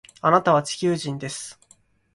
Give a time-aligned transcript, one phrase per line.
[0.19, 1.59] あなたは地球人です